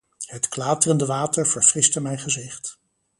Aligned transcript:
Het 0.25 0.47
klaterende 0.47 1.05
water 1.05 1.47
verfriste 1.47 2.01
mijn 2.01 2.19
gezicht. 2.19 2.79